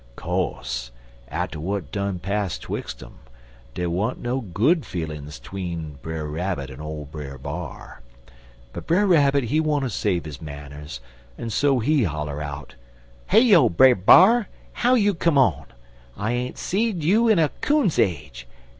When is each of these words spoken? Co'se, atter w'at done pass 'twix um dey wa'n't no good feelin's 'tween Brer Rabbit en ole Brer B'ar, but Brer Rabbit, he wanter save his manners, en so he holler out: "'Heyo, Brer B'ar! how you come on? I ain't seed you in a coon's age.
Co'se, 0.15 0.89
atter 1.27 1.59
w'at 1.59 1.91
done 1.91 2.17
pass 2.17 2.57
'twix 2.57 3.03
um 3.03 3.19
dey 3.75 3.85
wa'n't 3.85 4.17
no 4.17 4.41
good 4.41 4.83
feelin's 4.83 5.37
'tween 5.39 5.99
Brer 6.01 6.25
Rabbit 6.25 6.71
en 6.71 6.81
ole 6.81 7.05
Brer 7.05 7.37
B'ar, 7.37 8.01
but 8.73 8.87
Brer 8.87 9.05
Rabbit, 9.05 9.43
he 9.43 9.59
wanter 9.59 9.89
save 9.89 10.25
his 10.25 10.41
manners, 10.41 11.01
en 11.37 11.51
so 11.51 11.77
he 11.77 12.05
holler 12.05 12.41
out: 12.41 12.73
"'Heyo, 13.27 13.69
Brer 13.69 13.93
B'ar! 13.93 14.47
how 14.73 14.95
you 14.95 15.13
come 15.13 15.37
on? 15.37 15.65
I 16.17 16.31
ain't 16.31 16.57
seed 16.57 17.03
you 17.03 17.27
in 17.27 17.37
a 17.37 17.49
coon's 17.61 17.99
age. 17.99 18.47